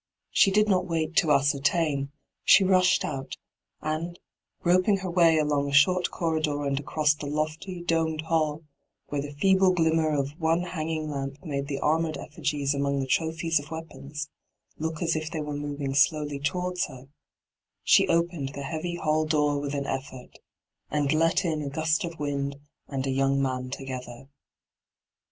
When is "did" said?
0.49-0.67